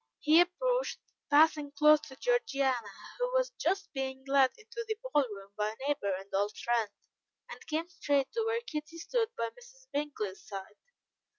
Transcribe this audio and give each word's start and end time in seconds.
He 0.19 0.41
approached, 0.41 0.97
passing 1.29 1.73
close 1.73 1.99
to 2.07 2.15
Georgiana, 2.15 2.87
who 3.19 3.25
was 3.35 3.51
just 3.59 3.93
being 3.93 4.25
led 4.25 4.49
into 4.57 4.83
the 4.87 4.95
ball 5.03 5.23
room 5.31 5.51
by 5.55 5.75
a 5.79 5.87
neighbour 5.87 6.15
and 6.15 6.33
old 6.33 6.57
friend, 6.57 6.89
and 7.47 7.67
came 7.67 7.87
straight 7.87 8.31
to 8.31 8.41
where 8.43 8.61
Kitty 8.61 8.97
stood 8.97 9.29
by 9.37 9.51
Mrs. 9.51 9.85
Bingley's 9.93 10.41
side. 10.43 10.77